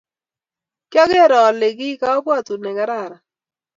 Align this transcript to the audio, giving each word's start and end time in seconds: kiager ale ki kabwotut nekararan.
kiager 0.91 1.31
ale 1.45 1.67
ki 1.77 1.89
kabwotut 2.01 2.59
nekararan. 2.63 3.21